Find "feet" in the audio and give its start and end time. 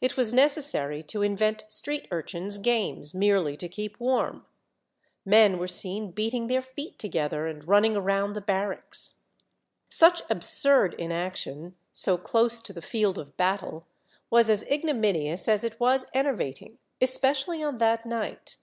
6.60-6.98